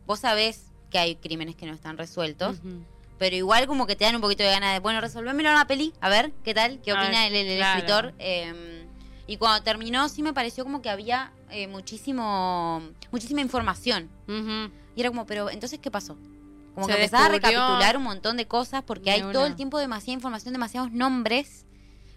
vos 0.06 0.20
sabés 0.20 0.72
que 0.90 0.98
hay 1.00 1.16
crímenes 1.16 1.56
que 1.56 1.66
no 1.66 1.74
están 1.74 1.98
resueltos, 1.98 2.58
pero 3.18 3.36
igual 3.36 3.68
como 3.68 3.86
que 3.86 3.96
te 3.96 4.06
dan 4.06 4.16
un 4.16 4.22
poquito 4.22 4.44
de 4.44 4.50
ganas 4.50 4.74
de, 4.74 4.80
bueno, 4.80 5.02
resolvémelo 5.02 5.50
en 5.50 5.56
una 5.56 5.68
peli, 5.68 5.94
a 6.02 6.10
ver, 6.10 6.32
¿qué 6.44 6.54
tal? 6.54 6.80
¿Qué 6.82 6.92
Ah, 6.92 7.02
opina 7.04 7.28
el, 7.28 7.36
el- 7.36 7.48
el 7.48 7.58
claro. 7.60 7.78
escritor? 7.80 8.14
Eh, 8.18 8.86
Y 9.30 9.38
cuando 9.38 9.64
terminó, 9.64 10.10
sí 10.10 10.24
me 10.24 10.34
pareció 10.34 10.64
como 10.64 10.82
que 10.82 10.90
había 10.90 11.32
eh, 11.52 11.68
muchísimo, 11.68 12.82
muchísima 13.12 13.42
información. 13.42 14.10
Y 14.96 15.00
era 15.02 15.10
como, 15.10 15.26
pero 15.26 15.50
entonces, 15.50 15.80
¿qué 15.80 15.92
pasó? 15.92 16.18
Como 16.74 16.88
Se 16.88 16.94
que 16.94 17.00
empezaba 17.04 17.26
a 17.26 17.30
recapitular 17.30 17.98
un 17.98 18.04
montón 18.04 18.38
de 18.38 18.48
cosas 18.48 18.84
porque 18.84 19.12
hay 19.12 19.22
todo 19.32 19.46
el 19.46 19.56
tiempo 19.56 19.78
demasiada 19.78 20.14
información, 20.14 20.54
demasiados 20.54 20.92
nombres, 20.92 21.66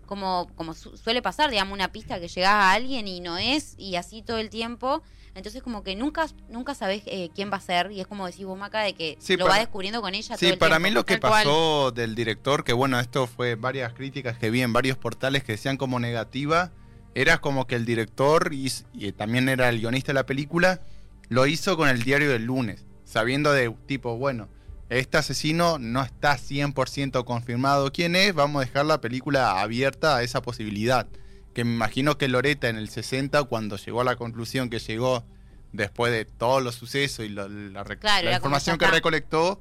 como, 0.06 0.48
como 0.56 0.74
su- 0.74 0.96
suele 0.96 1.20
pasar, 1.22 1.50
digamos, 1.50 1.74
una 1.74 1.88
pista 1.92 2.18
que 2.20 2.28
llega 2.28 2.50
a 2.50 2.72
alguien 2.72 3.06
y 3.08 3.20
no 3.20 3.36
es, 3.38 3.74
y 3.78 3.96
así 3.96 4.22
todo 4.22 4.38
el 4.38 4.50
tiempo. 4.50 5.02
Entonces 5.34 5.62
como 5.62 5.82
que 5.82 5.96
nunca 5.96 6.26
nunca 6.50 6.74
sabes 6.74 7.02
eh, 7.06 7.30
quién 7.34 7.50
va 7.50 7.56
a 7.56 7.60
ser 7.60 7.90
y 7.90 8.00
es 8.00 8.06
como 8.06 8.26
decís 8.26 8.44
vos, 8.44 8.58
Maca, 8.58 8.80
de 8.80 8.92
que 8.94 9.16
Sí, 9.18 9.36
lo 9.36 9.44
para- 9.46 9.54
va 9.56 9.60
descubriendo 9.60 10.02
con 10.02 10.14
ella 10.14 10.28
todo 10.28 10.38
Sí, 10.38 10.46
el 10.46 10.58
para 10.58 10.76
tiempo. 10.76 10.88
mí 10.88 10.94
lo 10.94 11.06
que 11.06 11.16
pasó 11.18 11.90
del 11.90 12.14
director, 12.14 12.64
que 12.64 12.72
bueno, 12.74 13.00
esto 13.00 13.26
fue 13.26 13.54
varias 13.54 13.94
críticas 13.94 14.36
que 14.38 14.50
vi 14.50 14.60
en 14.62 14.72
varios 14.74 14.98
portales 14.98 15.42
que 15.44 15.52
decían 15.52 15.76
como 15.78 15.98
negativa, 16.00 16.70
era 17.14 17.38
como 17.38 17.66
que 17.66 17.74
el 17.74 17.84
director 17.84 18.52
y, 18.52 18.72
y 18.94 19.12
también 19.12 19.48
era 19.48 19.68
el 19.68 19.80
guionista 19.80 20.08
de 20.08 20.14
la 20.14 20.26
película, 20.26 20.80
lo 21.28 21.46
hizo 21.46 21.76
con 21.76 21.88
el 21.88 22.02
diario 22.02 22.30
del 22.30 22.44
lunes, 22.44 22.84
sabiendo 23.04 23.52
de 23.52 23.74
tipo, 23.86 24.16
bueno, 24.16 24.48
este 24.88 25.16
asesino 25.16 25.78
no 25.78 26.02
está 26.02 26.36
100% 26.36 27.24
confirmado 27.24 27.92
quién 27.92 28.14
es, 28.14 28.34
vamos 28.34 28.62
a 28.62 28.66
dejar 28.66 28.84
la 28.84 29.00
película 29.00 29.62
abierta 29.62 30.16
a 30.16 30.22
esa 30.22 30.42
posibilidad. 30.42 31.06
Que 31.54 31.64
me 31.64 31.72
imagino 31.72 32.18
que 32.18 32.28
Loreta 32.28 32.68
en 32.68 32.76
el 32.76 32.88
60, 32.88 33.44
cuando 33.44 33.76
llegó 33.76 34.02
a 34.02 34.04
la 34.04 34.16
conclusión 34.16 34.68
que 34.68 34.78
llegó 34.78 35.24
después 35.72 36.12
de 36.12 36.24
todos 36.26 36.62
los 36.62 36.74
sucesos 36.74 37.24
y 37.24 37.30
la, 37.30 37.46
Claro, 38.00 38.30
información 38.30 38.78
que 38.78 38.84
está. 38.84 39.58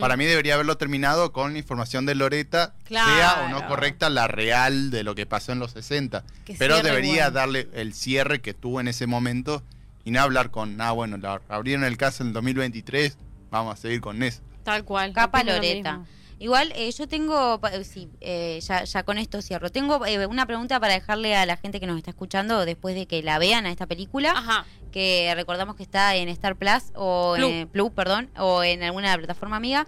Para 0.00 0.16
mí 0.16 0.24
debería 0.24 0.54
haberlo 0.54 0.76
terminado 0.76 1.32
con 1.32 1.52
la 1.52 1.58
información 1.58 2.06
de 2.06 2.14
Loreta, 2.14 2.74
Claro. 2.84 3.10
sea 3.14 3.44
o 3.44 3.48
no 3.48 3.66
correcta 3.66 4.08
la 4.10 4.28
real 4.28 4.90
de 4.90 5.02
lo 5.04 5.14
que 5.14 5.26
pasó 5.26 5.52
en 5.52 5.58
los 5.58 5.72
60. 5.72 6.24
Que 6.44 6.54
Pero 6.54 6.82
debería 6.82 7.24
bueno. 7.24 7.30
darle 7.32 7.68
el 7.74 7.94
cierre 7.94 8.40
que 8.40 8.54
tuvo 8.54 8.80
en 8.80 8.88
ese 8.88 9.06
momento 9.06 9.62
y 10.04 10.10
no 10.10 10.20
hablar 10.20 10.50
con, 10.50 10.80
ah, 10.80 10.92
bueno, 10.92 11.16
la- 11.18 11.40
abrieron 11.48 11.84
el 11.84 11.96
caso 11.96 12.22
en 12.22 12.28
el 12.28 12.32
2023, 12.34 13.16
vamos 13.50 13.74
a 13.74 13.76
seguir 13.80 14.00
con 14.00 14.22
eso. 14.22 14.40
Tal 14.64 14.84
cual. 14.84 15.12
Capa 15.12 15.42
Loreta. 15.44 16.00
Igual 16.40 16.72
eh, 16.74 16.90
yo 16.90 17.06
tengo, 17.06 17.60
eh, 17.70 17.84
sí, 17.84 18.08
eh, 18.20 18.58
ya, 18.66 18.82
ya 18.84 19.02
con 19.02 19.18
esto 19.18 19.42
cierro, 19.42 19.70
tengo 19.70 20.04
eh, 20.06 20.26
una 20.26 20.46
pregunta 20.46 20.80
para 20.80 20.94
dejarle 20.94 21.36
a 21.36 21.44
la 21.46 21.56
gente 21.58 21.78
que 21.80 21.86
nos 21.86 21.98
está 21.98 22.10
escuchando 22.10 22.64
después 22.64 22.94
de 22.94 23.06
que 23.06 23.22
la 23.22 23.38
vean 23.38 23.66
a 23.66 23.70
esta 23.70 23.86
película. 23.86 24.32
Ajá. 24.34 24.64
que 24.90 25.30
recordamos 25.36 25.76
que 25.76 25.82
está 25.84 26.16
en 26.16 26.28
Star 26.30 26.56
Plus 26.56 26.82
o 26.96 27.36
en 27.36 27.68
Plus, 27.68 27.92
perdón, 27.92 28.28
o 28.38 28.64
en 28.64 28.82
alguna 28.82 29.16
plataforma 29.16 29.56
amiga, 29.56 29.86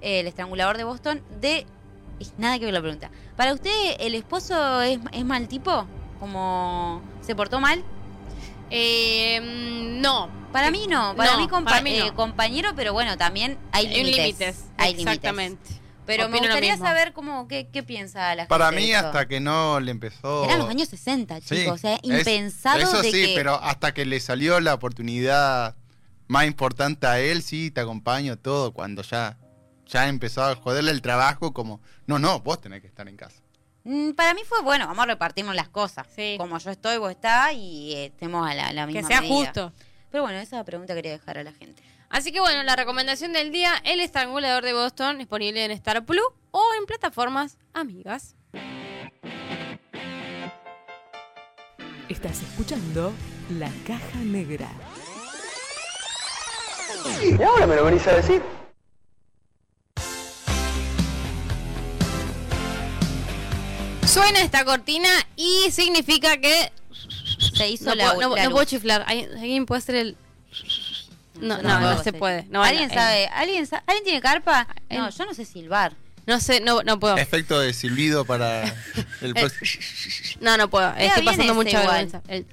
eh, 0.00 0.20
El 0.20 0.26
Estrangulador 0.26 0.76
de 0.78 0.84
Boston, 0.84 1.22
de... 1.40 1.64
Nada 2.38 2.58
que 2.58 2.64
ver 2.64 2.74
la 2.74 2.80
pregunta. 2.80 3.10
¿Para 3.36 3.52
usted 3.52 3.70
el 4.00 4.14
esposo 4.14 4.80
es, 4.82 4.98
es 5.12 5.24
mal 5.24 5.46
tipo? 5.48 5.86
¿Como 6.20 7.02
se 7.20 7.34
portó 7.34 7.60
mal? 7.60 7.82
Eh, 8.70 9.40
mm, 9.40 10.00
no. 10.00 10.28
Para 10.52 10.70
mí 10.70 10.86
no, 10.88 11.14
para 11.16 11.32
No, 11.32 11.38
mí, 11.40 11.48
compa- 11.48 11.64
para 11.64 11.82
mí 11.82 11.98
no. 11.98 12.06
eh, 12.06 12.12
compañero, 12.14 12.70
pero 12.76 12.92
bueno, 12.92 13.16
también 13.16 13.58
hay 13.72 13.88
límites. 13.88 14.64
Hay 14.76 14.92
límites. 14.92 15.06
Exactamente. 15.14 15.81
Pero 16.06 16.28
me 16.28 16.36
Opino 16.38 16.46
gustaría 16.52 16.76
saber 16.76 17.12
cómo, 17.12 17.46
qué, 17.46 17.68
qué 17.72 17.82
piensa 17.82 18.34
la 18.34 18.42
gente. 18.42 18.48
Para 18.48 18.70
de 18.70 18.76
mí, 18.76 18.92
hasta 18.92 19.26
que 19.28 19.38
no 19.40 19.78
le 19.80 19.90
empezó... 19.92 20.44
Eran 20.44 20.58
los 20.58 20.68
años 20.68 20.88
60, 20.88 21.40
chicos, 21.40 21.58
Sí, 21.58 21.66
o 21.68 21.76
sea, 21.78 21.94
es- 22.02 22.26
Eso 22.26 23.02
de 23.02 23.10
sí, 23.10 23.26
que... 23.26 23.32
pero 23.36 23.54
hasta 23.62 23.94
que 23.94 24.04
le 24.04 24.18
salió 24.20 24.58
la 24.60 24.74
oportunidad 24.74 25.76
más 26.26 26.46
importante 26.46 27.06
a 27.06 27.20
él, 27.20 27.42
sí, 27.42 27.70
te 27.70 27.80
acompaño 27.80 28.36
todo, 28.36 28.72
cuando 28.72 29.02
ya, 29.02 29.38
ya 29.86 30.08
empezó 30.08 30.42
a 30.44 30.56
joderle 30.56 30.90
el 30.90 31.02
trabajo, 31.02 31.52
como, 31.52 31.80
no, 32.06 32.18
no, 32.18 32.40
vos 32.40 32.60
tenés 32.60 32.80
que 32.80 32.88
estar 32.88 33.06
en 33.08 33.16
casa. 33.16 33.40
Mm, 33.84 34.12
Para 34.12 34.32
mí 34.34 34.40
fue 34.48 34.60
bueno, 34.62 34.86
vamos 34.86 35.02
a 35.04 35.06
repartirnos 35.06 35.54
las 35.54 35.68
cosas. 35.68 36.06
Sí. 36.14 36.36
Como 36.38 36.56
yo 36.58 36.70
estoy, 36.70 36.98
vos 36.98 37.10
estás 37.10 37.52
y 37.54 37.92
eh, 37.94 38.06
estemos 38.06 38.48
a 38.48 38.54
la, 38.54 38.72
la 38.72 38.86
misma 38.86 39.02
Que 39.02 39.06
sea 39.08 39.20
medida. 39.20 39.34
justo. 39.36 39.72
Pero 40.10 40.22
bueno, 40.24 40.38
esa 40.38 40.62
pregunta 40.64 40.94
quería 40.94 41.12
dejar 41.12 41.38
a 41.38 41.42
la 41.44 41.52
gente. 41.52 41.82
Así 42.12 42.30
que 42.30 42.40
bueno, 42.40 42.62
la 42.62 42.76
recomendación 42.76 43.32
del 43.32 43.50
día, 43.52 43.72
El 43.84 43.98
Estrangulador 44.00 44.62
de 44.62 44.74
Boston, 44.74 45.16
disponible 45.16 45.64
en 45.64 45.70
Star 45.70 46.04
Plus 46.04 46.22
o 46.50 46.62
en 46.78 46.84
plataformas 46.84 47.56
amigas. 47.72 48.36
Estás 52.10 52.42
escuchando 52.42 53.14
La 53.58 53.70
Caja 53.86 54.18
Negra. 54.18 54.68
Y 57.22 57.42
ahora 57.42 57.66
me 57.66 57.76
lo 57.76 57.86
venís 57.86 58.06
a 58.06 58.12
decir. 58.16 58.42
Suena 64.06 64.42
esta 64.42 64.64
cortina 64.64 65.08
y 65.36 65.70
significa 65.70 66.36
que 66.38 66.70
Se 67.54 67.68
hizo 67.68 67.86
no, 67.86 67.94
la, 67.94 68.14
puedo, 68.14 68.28
no- 68.30 68.36
la 68.36 68.44
no 68.44 68.50
puedo 68.50 68.64
chiflar. 68.64 69.04
¿Hay- 69.06 69.24
¿Alguien 69.24 69.66
puede 69.66 69.78
hacer 69.78 69.94
el...? 69.96 70.16
No, 71.42 71.60
no, 71.60 71.80
no, 71.80 72.02
se 72.02 72.12
puede. 72.12 72.46
No, 72.50 72.62
¿Alguien 72.62 72.88
no, 72.88 72.94
eh, 72.94 72.96
sabe? 72.96 73.26
¿Alguien, 73.28 73.66
sa- 73.66 73.82
¿Alguien 73.86 74.04
tiene 74.04 74.20
carpa? 74.20 74.66
Eh, 74.88 74.96
No, 74.98 75.10
yo 75.10 75.26
no 75.26 75.34
sé 75.34 75.44
silbar. 75.44 75.94
No 76.24 76.38
sé, 76.38 76.60
no, 76.60 76.84
no 76.84 77.00
puedo. 77.00 77.16
Efecto 77.16 77.58
de 77.58 77.72
silbido 77.72 78.24
para 78.24 78.62
el 79.22 79.30
Eh, 79.30 79.34
próximo. 79.34 79.82
No, 80.40 80.56
no 80.56 80.70
puedo. 80.70 80.94
Queda 80.94 81.06
Estoy 81.08 81.24
pasando 81.24 81.52
mucha 81.54 81.80
vergüenza. 81.80 82.22
El- 82.28 82.46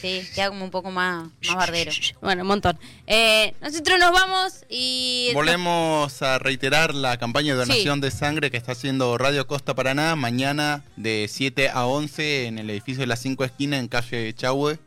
Sí, 0.00 0.24
queda 0.36 0.50
como 0.50 0.64
un 0.64 0.70
poco 0.70 0.92
más, 0.92 1.26
más 1.48 1.56
bardero. 1.56 1.90
Bueno, 2.22 2.42
un 2.42 2.48
montón. 2.48 2.78
Eh, 3.08 3.54
nosotros 3.60 3.98
nos 3.98 4.12
vamos 4.12 4.64
y... 4.68 5.30
Volvemos 5.34 6.22
a 6.22 6.38
reiterar 6.38 6.94
la 6.94 7.16
campaña 7.16 7.54
de 7.54 7.58
donación 7.58 8.00
de 8.00 8.12
sangre 8.12 8.52
que 8.52 8.56
está 8.56 8.70
haciendo 8.70 9.18
Radio 9.18 9.48
Costa 9.48 9.74
Paraná 9.74 10.14
mañana 10.14 10.84
de 10.94 11.26
7 11.28 11.70
a 11.70 11.86
11 11.86 12.46
en 12.46 12.58
el 12.60 12.70
edificio 12.70 13.00
de 13.00 13.08
las 13.08 13.18
5 13.18 13.44
esquinas 13.44 13.80
en 13.80 13.88
calle 13.88 14.32
Chahue. 14.32 14.78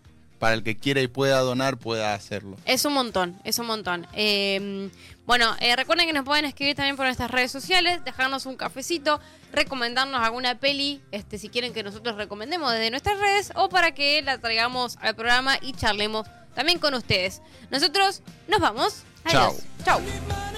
Para 0.42 0.56
el 0.56 0.64
que 0.64 0.76
quiera 0.76 1.02
y 1.02 1.08
pueda 1.08 1.40
donar, 1.42 1.78
pueda 1.78 2.16
hacerlo. 2.16 2.58
Es 2.66 2.84
un 2.86 2.94
montón, 2.94 3.40
es 3.44 3.60
un 3.60 3.68
montón. 3.68 4.08
Eh, 4.14 4.90
bueno, 5.28 5.56
eh, 5.60 5.76
recuerden 5.76 6.08
que 6.08 6.14
nos 6.14 6.26
pueden 6.26 6.46
escribir 6.46 6.76
también 6.76 6.96
por 6.96 7.06
nuestras 7.06 7.30
redes 7.30 7.52
sociales, 7.52 8.04
dejarnos 8.04 8.48
un 8.48 8.56
cafecito, 8.56 9.20
recomendarnos 9.54 10.20
alguna 10.20 10.56
peli, 10.56 11.00
este, 11.12 11.38
si 11.38 11.50
quieren 11.50 11.74
que 11.74 11.84
nosotros 11.84 12.16
recomendemos 12.16 12.72
desde 12.72 12.90
nuestras 12.90 13.20
redes, 13.20 13.52
o 13.54 13.70
para 13.70 13.92
que 13.92 14.24
la 14.24 14.40
traigamos 14.40 14.98
al 15.02 15.16
programa 15.16 15.60
y 15.62 15.74
charlemos 15.74 16.26
también 16.56 16.80
con 16.80 16.96
ustedes. 16.96 17.44
Nosotros 17.70 18.24
nos 18.48 18.60
vamos. 18.60 19.04
Chao. 19.30 19.52
Adiós. 19.52 19.64
Chao. 19.86 20.51